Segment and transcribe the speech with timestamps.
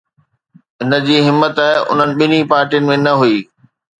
[0.81, 1.57] هن جي همت
[1.91, 3.37] انهن پارٽين ۾ نه هئي.